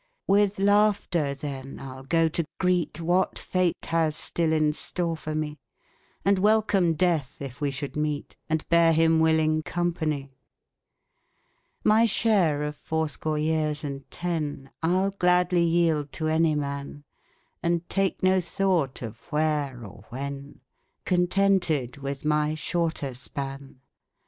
[0.25, 5.59] With laughter, then, I'll go to greet What Fate has still in store for me,
[6.25, 10.31] And welcome Death if we should meet, And bear him willing company.
[11.83, 17.03] My share of fourscore years and ten I'll gladly yield to any man,
[17.61, 20.61] And take no thought of" where" or" when,"
[21.05, 23.81] Contented with my shorter span.